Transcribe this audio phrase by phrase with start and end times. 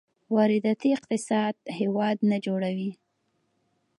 [0.35, 2.91] وارداتي اقتصاد هېواد نه جوړوي.